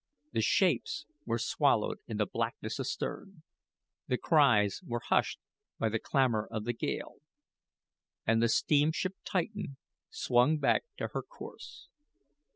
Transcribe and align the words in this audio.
The 0.31 0.41
shapes 0.41 1.05
were 1.27 1.37
swallowed 1.37 1.99
in 2.07 2.17
the 2.17 2.25
blackness 2.25 2.79
astern; 2.79 3.43
the 4.07 4.17
cries 4.17 4.81
were 4.83 5.03
hushed 5.09 5.37
by 5.77 5.89
the 5.89 5.99
clamor 5.99 6.47
of 6.49 6.63
the 6.63 6.73
gale, 6.73 7.17
and 8.25 8.41
the 8.41 8.49
steamship 8.49 9.13
Titan 9.23 9.77
swung 10.09 10.57
back 10.57 10.85
to 10.97 11.09
her 11.09 11.21
course. 11.21 11.87